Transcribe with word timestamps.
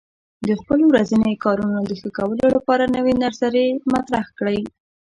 د 0.47 0.49
خپلو 0.59 0.83
ورځنیو 0.91 1.41
کارونو 1.45 1.79
د 1.89 1.91
ښه 1.99 2.09
کولو 2.17 2.45
لپاره 2.55 2.83
نوې 2.95 3.13
نظریې 3.23 3.67
مطرح 3.93 4.25
کړئ. 4.37 4.59